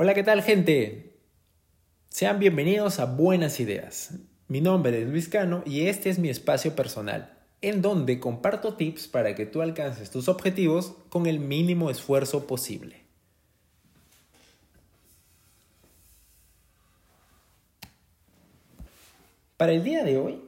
[0.00, 1.18] Hola, ¿qué tal gente?
[2.08, 4.14] Sean bienvenidos a Buenas Ideas.
[4.46, 9.08] Mi nombre es Luis Cano y este es mi espacio personal, en donde comparto tips
[9.08, 13.02] para que tú alcances tus objetivos con el mínimo esfuerzo posible.
[19.56, 20.44] Para el día de hoy,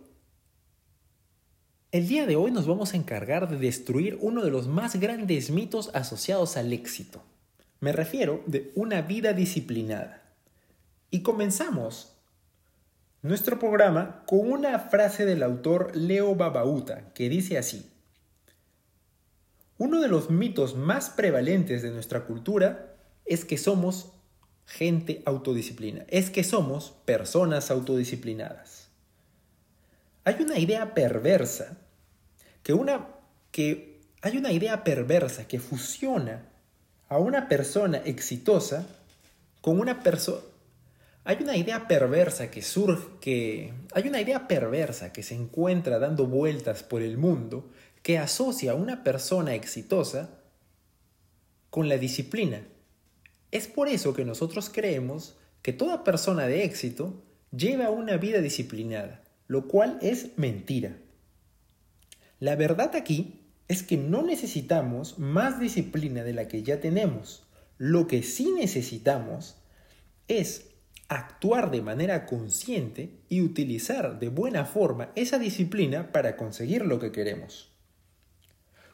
[1.90, 5.50] el día de hoy nos vamos a encargar de destruir uno de los más grandes
[5.50, 7.24] mitos asociados al éxito.
[7.80, 10.22] Me refiero de una vida disciplinada.
[11.10, 12.14] Y comenzamos
[13.22, 17.90] nuestro programa con una frase del autor Leo Babauta que dice así.
[19.78, 24.12] Uno de los mitos más prevalentes de nuestra cultura es que somos
[24.66, 28.90] gente autodisciplina, es que somos personas autodisciplinadas.
[30.24, 31.78] Hay una idea perversa
[32.62, 33.08] que una
[33.50, 36.49] que hay una idea perversa que fusiona
[37.10, 38.86] a una persona exitosa
[39.60, 40.40] con una persona
[41.24, 46.26] hay una idea perversa que surge que hay una idea perversa que se encuentra dando
[46.26, 47.68] vueltas por el mundo
[48.02, 50.30] que asocia a una persona exitosa
[51.68, 52.62] con la disciplina.
[53.50, 59.22] Es por eso que nosotros creemos que toda persona de éxito lleva una vida disciplinada,
[59.46, 60.96] lo cual es mentira.
[62.38, 63.39] La verdad aquí
[63.70, 67.44] es que no necesitamos más disciplina de la que ya tenemos.
[67.78, 69.58] Lo que sí necesitamos
[70.26, 70.72] es
[71.06, 77.12] actuar de manera consciente y utilizar de buena forma esa disciplina para conseguir lo que
[77.12, 77.70] queremos.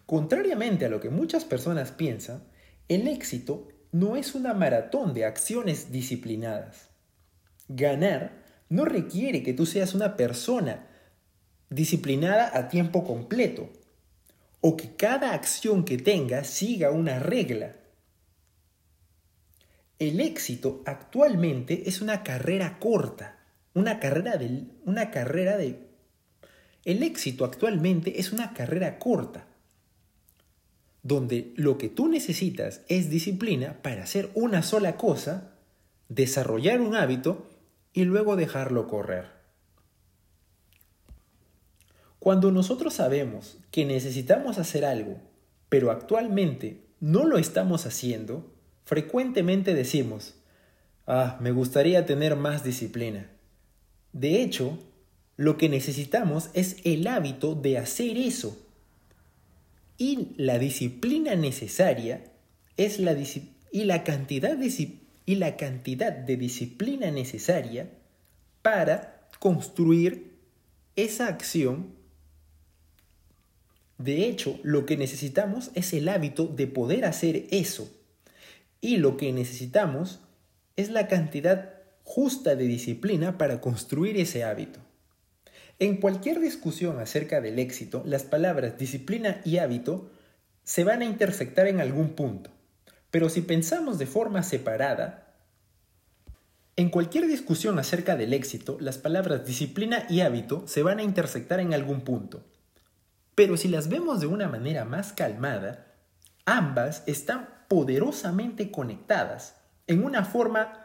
[0.05, 2.45] Contrariamente a lo que muchas personas piensan,
[2.89, 6.91] el éxito no es una maratón de acciones disciplinadas.
[7.69, 10.87] Ganar no requiere que tú seas una persona
[11.71, 13.71] disciplinada a tiempo completo,
[14.69, 17.77] o que cada acción que tenga siga una regla.
[20.01, 23.39] El éxito actualmente es una carrera corta,
[23.75, 25.87] una carrera de una carrera de
[26.85, 29.47] El éxito actualmente es una carrera corta
[31.05, 35.53] donde lo que tú necesitas es disciplina para hacer una sola cosa,
[36.09, 37.49] desarrollar un hábito
[37.93, 39.36] y luego dejarlo correr.
[42.27, 45.21] Cuando nosotros sabemos que necesitamos hacer algo,
[45.69, 48.53] pero actualmente no lo estamos haciendo,
[48.85, 50.35] frecuentemente decimos,
[51.07, 53.31] ah, me gustaría tener más disciplina.
[54.13, 54.77] De hecho,
[55.37, 58.59] lo que necesitamos es el hábito de hacer eso.
[59.97, 62.25] Y la disciplina necesaria
[62.77, 63.17] es la
[63.71, 64.59] y la cantidad
[65.27, 67.89] y la cantidad de disciplina necesaria
[68.63, 70.35] para construir
[70.97, 71.95] esa acción
[73.99, 77.91] de hecho, lo que necesitamos es el hábito de poder hacer eso.
[78.81, 80.21] Y lo que necesitamos
[80.77, 84.81] es la cantidad justa de disciplina para construir ese hábito.
[85.79, 90.11] En cualquier discusión acerca del éxito, las palabras disciplina y hábito
[90.63, 92.51] se van a intersectar en algún punto.
[93.11, 95.35] Pero si pensamos de forma separada,
[96.77, 101.61] en cualquier discusión acerca del éxito, las palabras disciplina y hábito se van a intersectar
[101.61, 102.45] en algún punto.
[103.37, 105.95] Pero si las vemos de una manera más calmada,
[106.47, 109.55] ambas están poderosamente conectadas
[109.87, 110.83] en una forma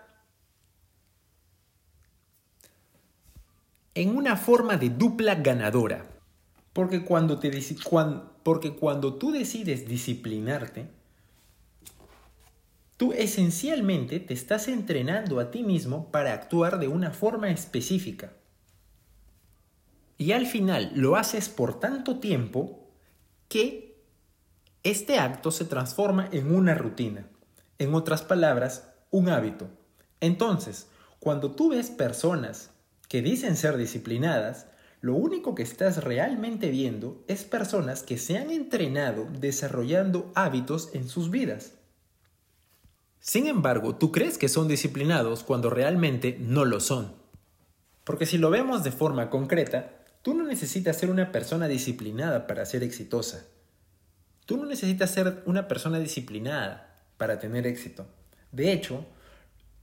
[3.93, 6.05] en una forma de dupla ganadora.
[6.73, 7.51] Porque cuando, te,
[8.43, 10.87] porque cuando tú decides disciplinarte,
[12.97, 18.33] tú esencialmente te estás entrenando a ti mismo para actuar de una forma específica.
[20.21, 22.91] Y al final lo haces por tanto tiempo
[23.47, 24.05] que
[24.83, 27.25] este acto se transforma en una rutina.
[27.79, 29.67] En otras palabras, un hábito.
[30.19, 30.85] Entonces,
[31.19, 32.69] cuando tú ves personas
[33.07, 34.67] que dicen ser disciplinadas,
[34.99, 41.09] lo único que estás realmente viendo es personas que se han entrenado desarrollando hábitos en
[41.09, 41.73] sus vidas.
[43.19, 47.15] Sin embargo, tú crees que son disciplinados cuando realmente no lo son.
[48.03, 52.65] Porque si lo vemos de forma concreta, Tú no necesitas ser una persona disciplinada para
[52.65, 53.47] ser exitosa.
[54.45, 58.05] Tú no necesitas ser una persona disciplinada para tener éxito.
[58.51, 59.05] De hecho,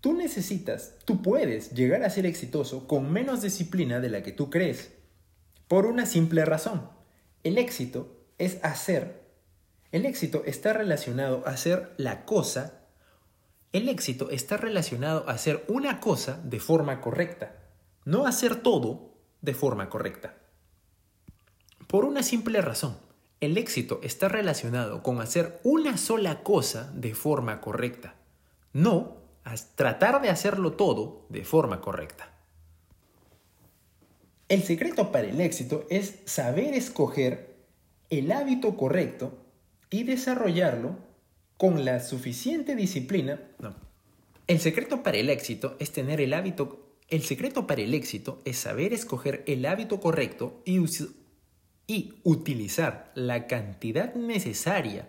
[0.00, 4.49] tú necesitas, tú puedes llegar a ser exitoso con menos disciplina de la que tú
[4.49, 4.93] crees.
[5.67, 6.88] Por una simple razón.
[7.43, 9.23] El éxito es hacer.
[9.90, 12.85] El éxito está relacionado a hacer la cosa.
[13.73, 17.56] El éxito está relacionado a hacer una cosa de forma correcta.
[18.05, 20.37] No hacer todo de forma correcta.
[21.87, 22.96] Por una simple razón,
[23.40, 28.14] el éxito está relacionado con hacer una sola cosa de forma correcta,
[28.73, 29.19] no
[29.75, 32.31] tratar de hacerlo todo de forma correcta.
[34.49, 37.56] El secreto para el éxito es saber escoger
[38.11, 39.37] el hábito correcto
[39.90, 40.96] y desarrollarlo
[41.56, 43.40] con la suficiente disciplina.
[43.58, 43.75] No.
[44.46, 46.88] El secreto para el éxito es tener el hábito.
[47.08, 50.78] El secreto para el éxito es saber escoger el hábito correcto y,
[51.87, 55.08] y utilizar la cantidad necesaria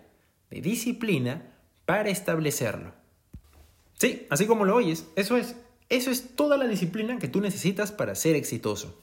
[0.50, 1.54] de disciplina
[1.84, 2.92] para establecerlo.
[3.98, 5.56] Sí, así como lo oyes, eso es.
[5.90, 9.02] Eso es toda la disciplina que tú necesitas para ser exitoso.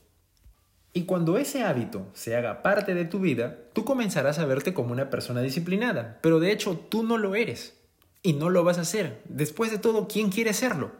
[0.93, 4.93] Y cuando ese hábito se haga parte de tu vida, tú comenzarás a verte como
[4.93, 7.75] una persona disciplinada, pero de hecho tú no lo eres
[8.23, 9.21] y no lo vas a hacer.
[9.25, 10.91] Después de todo, ¿quién quiere serlo?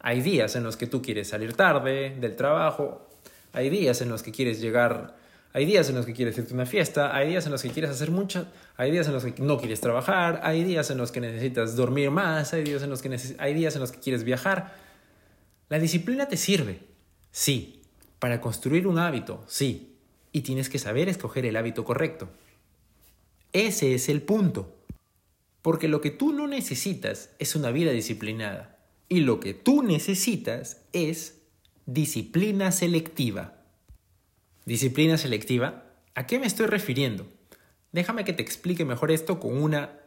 [0.00, 3.06] Hay días en los que tú quieres salir tarde del trabajo,
[3.52, 5.16] hay días en los que quieres llegar,
[5.52, 7.70] hay días en los que quieres irte a una fiesta, hay días en los que
[7.70, 11.12] quieres hacer mucho, hay días en los que no quieres trabajar, hay días en los
[11.12, 14.24] que necesitas dormir más, hay días en los que, hay días en los que quieres
[14.24, 14.74] viajar.
[15.68, 16.80] La disciplina te sirve,
[17.30, 17.82] sí,
[18.18, 19.96] para construir un hábito, sí,
[20.32, 22.28] y tienes que saber escoger el hábito correcto.
[23.52, 24.76] Ese es el punto.
[25.62, 28.78] Porque lo que tú no necesitas es una vida disciplinada.
[29.12, 31.42] Y lo que tú necesitas es
[31.84, 33.56] disciplina selectiva.
[34.64, 35.82] Disciplina selectiva,
[36.14, 37.26] ¿a qué me estoy refiriendo?
[37.90, 39.98] Déjame que te explique mejor esto con una...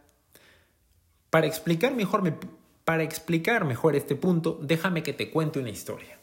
[1.29, 2.39] Para explicar mejor,
[2.85, 6.17] para explicar mejor este punto, déjame que te cuente una historia.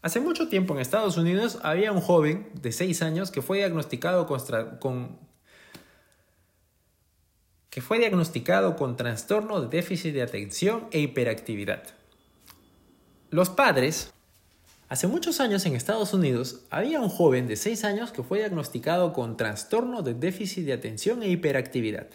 [0.00, 4.28] Hace mucho tiempo en Estados Unidos había un joven de 6 años que fue diagnosticado
[4.78, 5.18] con,
[7.70, 11.82] que fue diagnosticado con trastorno de déficit de atención e hiperactividad.
[13.34, 14.14] Los padres,
[14.88, 19.12] hace muchos años en Estados Unidos, había un joven de 6 años que fue diagnosticado
[19.12, 22.06] con trastorno de déficit de atención e hiperactividad.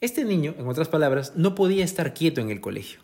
[0.00, 2.98] Este niño, en otras palabras, no podía estar quieto en el colegio.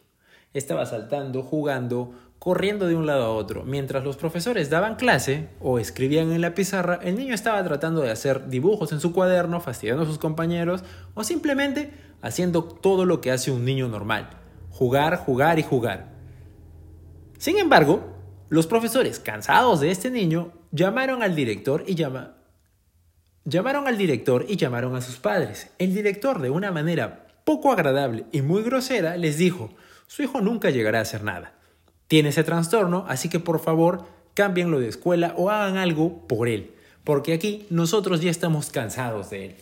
[0.55, 3.63] Estaba saltando, jugando, corriendo de un lado a otro.
[3.63, 8.11] Mientras los profesores daban clase o escribían en la pizarra, el niño estaba tratando de
[8.11, 10.83] hacer dibujos en su cuaderno, fastidiando a sus compañeros
[11.15, 11.93] o simplemente
[12.23, 14.31] haciendo todo lo que hace un niño normal.
[14.73, 16.08] Jugar, jugar y jugar.
[17.39, 18.15] Sin embargo,
[18.51, 24.95] los profesores, cansados de este niño, llamaron al director y llamaron al director y llamaron
[24.97, 25.71] a sus padres.
[25.79, 29.71] El director, de una manera poco agradable y muy grosera, les dijo,
[30.07, 31.55] su hijo nunca llegará a hacer nada
[32.09, 34.05] tiene ese trastorno, así que por favor
[34.35, 36.73] cámbienlo de escuela o hagan algo por él,
[37.05, 39.55] porque aquí nosotros ya estamos cansados de él.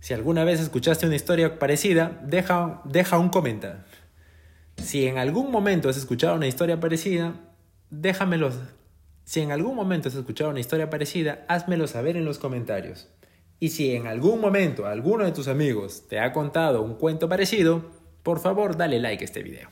[0.00, 3.80] Si alguna vez escuchaste una historia parecida, deja, deja un comentario.
[4.76, 7.34] Si en algún momento has escuchado una historia parecida,
[7.90, 8.50] déjamelo.
[9.24, 13.08] Si en algún momento has escuchado una historia parecida, házmelo saber en los comentarios.
[13.60, 17.84] Y si en algún momento alguno de tus amigos te ha contado un cuento parecido,
[18.22, 19.68] por favor dale like a este video.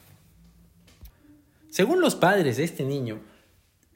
[1.70, 3.20] Según los padres de este niño,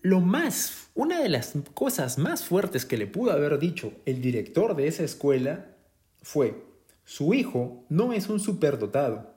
[0.02, 4.76] lo más, una de las cosas más fuertes que le pudo haber dicho el director
[4.76, 5.66] de esa escuela
[6.22, 6.62] fue,
[7.04, 9.33] su hijo no es un superdotado.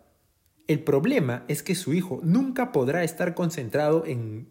[0.67, 4.49] El problema es que su hijo nunca podrá estar concentrado en...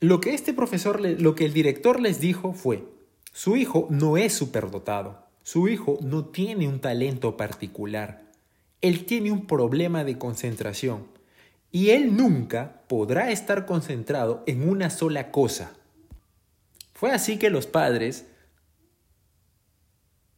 [0.00, 2.84] Lo que este profesor, lo que el director les dijo fue,
[3.32, 8.24] su hijo no es superdotado, su hijo no tiene un talento particular,
[8.80, 11.08] él tiene un problema de concentración
[11.70, 15.72] y él nunca podrá estar concentrado en una sola cosa.
[16.94, 18.26] Fue así que los padres,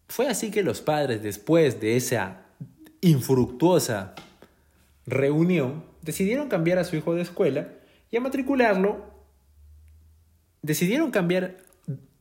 [0.09, 2.50] fue así que los padres después de esa
[3.01, 4.15] infructuosa
[5.07, 7.69] reunión decidieron cambiar a su hijo de escuela
[8.11, 9.05] y a matricularlo,
[10.63, 11.57] decidieron cambiar,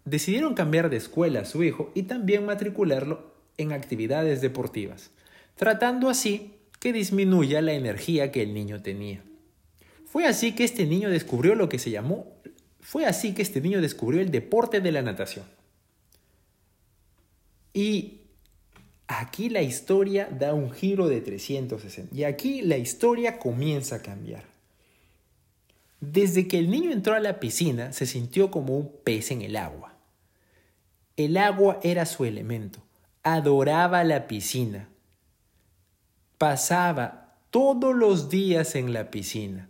[0.06, 5.12] decidieron cambiar de escuela a su hijo y también matricularlo en actividades deportivas,
[5.56, 9.24] tratando así que disminuya la energía que el niño tenía.
[10.06, 12.28] Fue así que este niño descubrió lo que se llamó,
[12.82, 15.46] fue así que este niño descubrió el deporte de la natación.
[17.74, 18.19] Y
[19.10, 22.16] aquí la historia da un giro de 360.
[22.16, 24.44] Y aquí la historia comienza a cambiar.
[26.00, 29.58] Desde que el niño entró a la piscina, se sintió como un pez en el
[29.58, 29.96] agua.
[31.18, 32.80] El agua era su elemento.
[33.24, 34.88] Adoraba la piscina
[36.40, 39.70] pasaba todos los días en la piscina.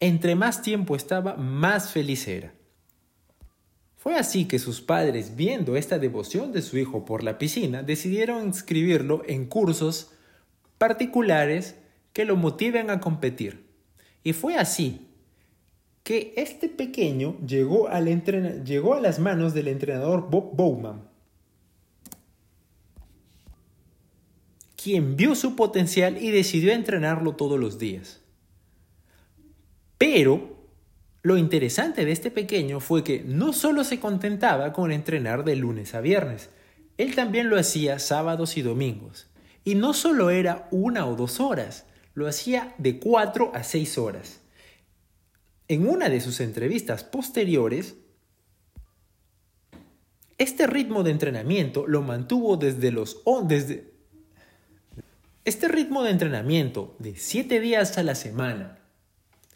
[0.00, 2.52] Entre más tiempo estaba, más feliz era.
[4.00, 8.46] Fue así que sus padres, viendo esta devoción de su hijo por la piscina, decidieron
[8.46, 10.12] inscribirlo en cursos
[10.78, 11.74] particulares
[12.14, 13.66] que lo motiven a competir.
[14.24, 15.06] Y fue así
[16.02, 17.90] que este pequeño llegó,
[18.64, 21.02] llegó a las manos del entrenador Bob Bowman,
[24.82, 28.22] quien vio su potencial y decidió entrenarlo todos los días.
[29.98, 30.59] Pero
[31.22, 35.94] lo interesante de este pequeño fue que no solo se contentaba con entrenar de lunes
[35.94, 36.50] a viernes,
[36.96, 39.28] él también lo hacía sábados y domingos.
[39.62, 41.84] Y no solo era una o dos horas,
[42.14, 44.40] lo hacía de cuatro a seis horas.
[45.68, 47.96] En una de sus entrevistas posteriores,
[50.38, 53.92] este ritmo de entrenamiento lo mantuvo desde los desde
[55.44, 58.79] este ritmo de entrenamiento de siete días a la semana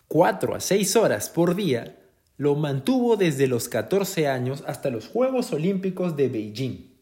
[0.08, 1.96] 4 a 6 horas por día,
[2.36, 6.94] lo mantuvo desde los 14 años hasta los Juegos Olímpicos de Beijing.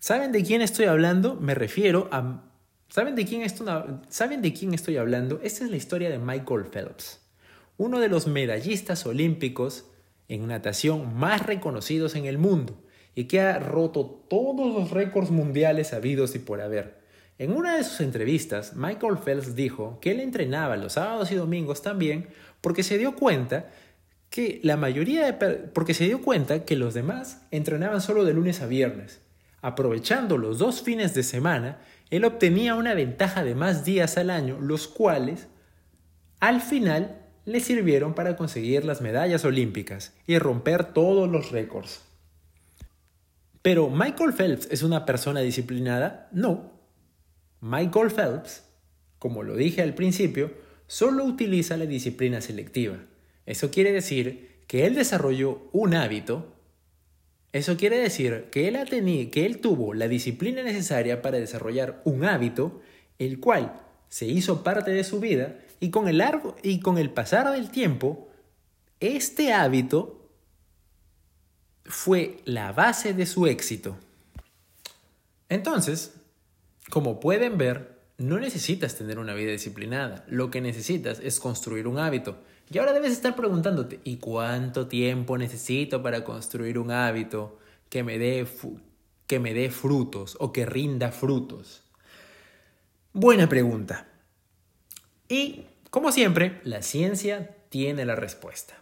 [0.00, 1.36] ¿Saben de quién estoy hablando?
[1.36, 2.48] Me refiero a...
[2.88, 3.48] ¿Saben de quién,
[4.08, 5.40] ¿Saben de quién estoy hablando?
[5.42, 7.20] Esta es la historia de Michael Phelps,
[7.78, 9.86] uno de los medallistas olímpicos
[10.28, 12.82] en natación más reconocidos en el mundo
[13.14, 17.01] y que ha roto todos los récords mundiales habidos y por haber.
[17.42, 21.82] En una de sus entrevistas, Michael Phelps dijo que él entrenaba los sábados y domingos
[21.82, 22.28] también
[22.60, 23.68] porque se dio cuenta
[24.30, 28.62] que la mayoría de porque se dio cuenta que los demás entrenaban solo de lunes
[28.62, 29.22] a viernes.
[29.60, 31.78] Aprovechando los dos fines de semana,
[32.10, 35.48] él obtenía una ventaja de más días al año, los cuales
[36.38, 42.02] al final le sirvieron para conseguir las medallas olímpicas y romper todos los récords.
[43.62, 46.28] Pero Michael Phelps es una persona disciplinada?
[46.30, 46.81] No,
[47.62, 48.64] Michael Phelps,
[49.20, 50.52] como lo dije al principio,
[50.88, 52.98] solo utiliza la disciplina selectiva.
[53.46, 56.52] Eso quiere decir que él desarrolló un hábito.
[57.52, 62.24] Eso quiere decir que él, ha que él tuvo la disciplina necesaria para desarrollar un
[62.24, 62.80] hábito,
[63.20, 67.10] el cual se hizo parte de su vida y con el largo y con el
[67.10, 68.28] pasar del tiempo,
[68.98, 70.28] este hábito
[71.84, 73.96] fue la base de su éxito.
[75.48, 76.14] Entonces,
[76.92, 81.98] como pueden ver, no necesitas tener una vida disciplinada, lo que necesitas es construir un
[81.98, 82.36] hábito.
[82.70, 87.58] Y ahora debes estar preguntándote, ¿y cuánto tiempo necesito para construir un hábito
[87.88, 88.46] que me dé,
[89.26, 91.82] que me dé frutos o que rinda frutos?
[93.14, 94.06] Buena pregunta.
[95.30, 98.76] Y, como siempre, la ciencia tiene la respuesta.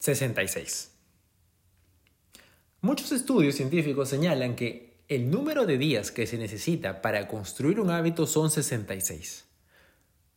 [0.00, 0.90] 66.
[2.82, 7.90] Muchos estudios científicos señalan que el número de días que se necesita para construir un
[7.90, 9.44] hábito son 66.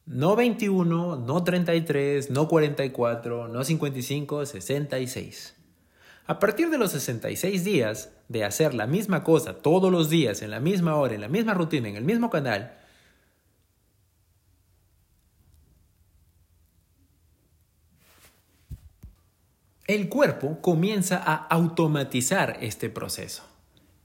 [0.06, 5.56] No 21, no 33, no 44, no 55, 66.
[6.26, 10.52] A partir de los 66 días de hacer la misma cosa todos los días, en
[10.52, 12.78] la misma hora, en la misma rutina, en el mismo canal,
[19.88, 23.57] el cuerpo comienza a automatizar este proceso.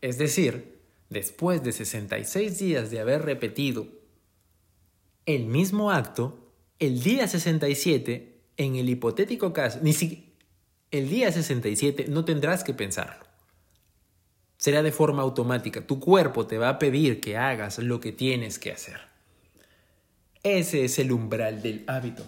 [0.02, 3.86] Es decir, después de 66 días de haber repetido
[5.24, 10.32] el mismo acto, el día 67, en el hipotético caso, ni siquiera
[10.92, 13.24] el día 67 no tendrás que pensarlo.
[14.58, 15.84] Será de forma automática.
[15.86, 19.00] Tu cuerpo te va a pedir que hagas lo que tienes que hacer.
[20.42, 22.26] Ese es el umbral del hábito.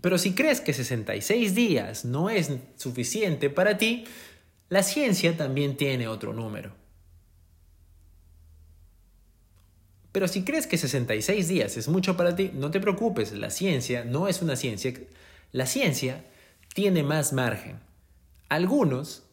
[0.00, 4.04] Pero si crees que 66 días no es suficiente para ti,
[4.68, 6.72] la ciencia también tiene otro número.
[10.12, 14.04] Pero si crees que 66 días es mucho para ti, no te preocupes, la ciencia
[14.04, 14.92] no es una ciencia.
[15.52, 16.24] La ciencia
[16.74, 17.78] tiene más margen.
[18.48, 19.24] Algunos...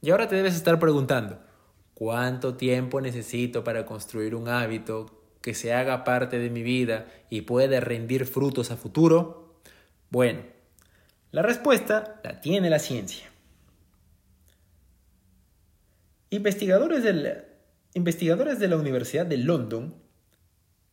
[0.00, 1.40] Y ahora te debes estar preguntando,
[1.94, 7.42] ¿cuánto tiempo necesito para construir un hábito que se haga parte de mi vida y
[7.42, 9.60] puede rendir frutos a futuro?
[10.08, 10.40] Bueno,
[11.32, 13.26] la respuesta la tiene la ciencia.
[16.30, 17.44] Investigadores de la,
[17.92, 19.94] investigadores de la Universidad de London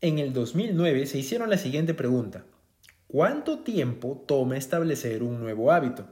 [0.01, 2.43] en el 2009 se hicieron la siguiente pregunta.
[3.07, 6.07] ¿Cuánto tiempo toma establecer un nuevo hábito?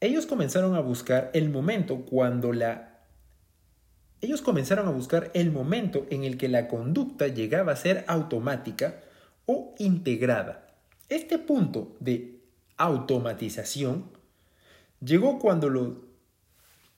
[0.00, 2.93] Ellos comenzaron a buscar el momento cuando la
[4.24, 9.02] ellos comenzaron a buscar el momento en el que la conducta llegaba a ser automática
[9.46, 10.66] o integrada.
[11.08, 12.40] Este punto de
[12.76, 14.10] automatización
[15.00, 16.04] llegó cuando lo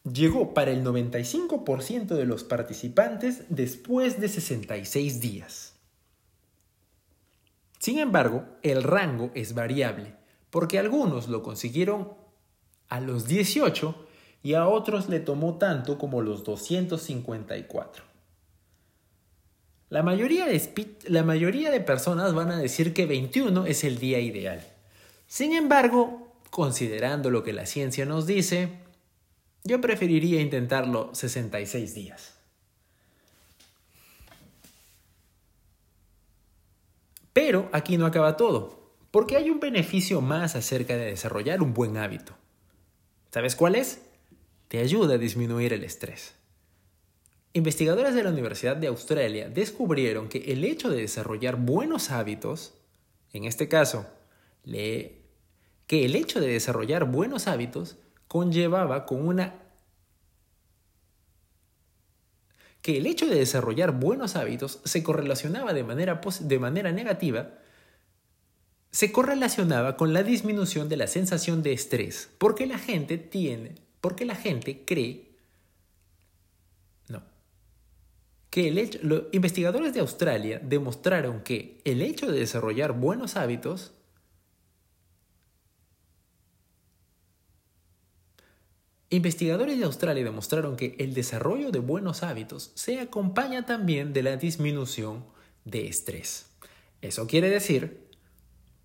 [0.05, 5.75] llegó para el 95% de los participantes después de 66 días.
[7.81, 10.15] Sin embargo, el rango es variable,
[10.51, 12.15] porque algunos lo consiguieron
[12.89, 14.06] a los 18
[14.47, 18.05] y a otros le tomó tanto como los 254.
[19.89, 24.21] La mayoría, de la mayoría de personas van a decir que 21 es el día
[24.21, 24.65] ideal.
[25.27, 28.69] Sin embargo, considerando lo que la ciencia nos dice,
[29.65, 32.35] yo preferiría intentarlo 66 días.
[37.33, 41.97] Pero aquí no acaba todo, porque hay un beneficio más acerca de desarrollar un buen
[41.97, 42.37] hábito.
[43.33, 44.06] ¿Sabes cuál es?
[44.69, 46.35] Te ayuda a disminuir el estrés.
[47.53, 52.75] Investigadores de la Universidad de Australia descubrieron que el hecho de desarrollar buenos hábitos,
[53.33, 54.07] en este caso,
[54.65, 57.97] que el hecho de desarrollar buenos hábitos
[58.29, 59.63] conllevaba con una
[62.83, 67.55] que el hecho de desarrollar buenos hábitos se correlacionaba de manera, de manera negativa,
[68.93, 73.75] se correlacionaba con la disminución de la sensación de estrés, porque la gente tiene,
[74.07, 75.27] porque la gente cree
[78.51, 83.95] que el hecho, los investigadores de Australia demostraron que el hecho de desarrollar buenos hábitos
[89.11, 94.37] Investigadores de Australia demostraron que el desarrollo de buenos hábitos se acompaña también de la
[94.37, 95.25] disminución
[95.65, 96.47] de estrés.
[97.03, 98.09] Eso quiere decir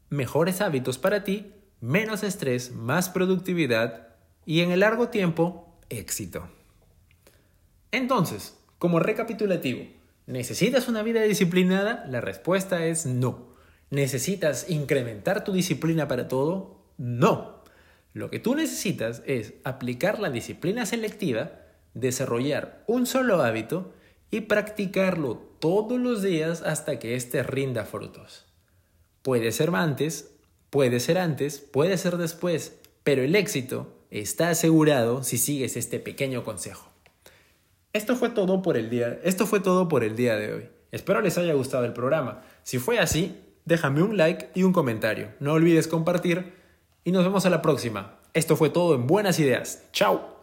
[0.10, 4.11] mejores hábitos para ti, menos estrés, más productividad
[4.52, 6.50] y en el largo tiempo, éxito.
[7.94, 9.86] Entonces, como recapitulativo,
[10.28, 12.04] ¿necesitas una vida disciplinada?
[12.10, 13.56] La respuesta es no.
[13.92, 16.84] ¿Necesitas incrementar tu disciplina para todo?
[16.98, 17.64] No.
[18.12, 21.54] Lo que tú necesitas es aplicar la disciplina selectiva,
[21.94, 23.94] desarrollar un solo hábito
[24.32, 28.48] y practicarlo todos los días hasta que éste rinda frutos.
[29.22, 30.36] Puede ser antes,
[30.70, 36.44] puede ser antes, puede ser después, pero el éxito está asegurado si sigues este pequeño
[36.44, 36.90] consejo.
[37.94, 40.70] Esto fue todo por el día, esto fue todo por el día de hoy.
[40.92, 42.42] Espero les haya gustado el programa.
[42.64, 45.30] Si fue así, déjame un like y un comentario.
[45.40, 46.54] No olvides compartir
[47.04, 48.20] y nos vemos a la próxima.
[48.34, 49.84] Esto fue todo en Buenas Ideas.
[49.92, 50.41] Chao.